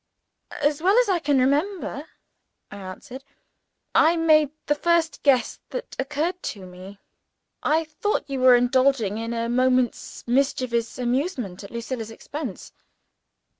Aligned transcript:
"As 0.61 0.81
well 0.81 0.97
as 0.97 1.09
I 1.09 1.19
can 1.19 1.37
remember," 1.37 2.07
I 2.71 2.77
answered, 2.77 3.23
"I 3.93 4.15
made 4.17 4.49
the 4.65 4.73
first 4.73 5.21
guess 5.21 5.59
that 5.69 5.95
occurred 5.99 6.41
to 6.41 6.65
me. 6.65 6.97
I 7.61 7.83
thought 7.83 8.27
you 8.27 8.39
were 8.39 8.55
indulging 8.55 9.19
in 9.19 9.31
a 9.31 9.47
moment's 9.47 10.27
mischievous 10.27 10.97
amusement 10.97 11.63
at 11.63 11.69
Lucilla's 11.69 12.09
expense. 12.09 12.73